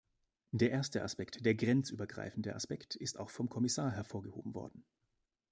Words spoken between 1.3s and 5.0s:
der grenzübergreifende Aspekt, ist auch vom Kommissar hervorgehoben worden.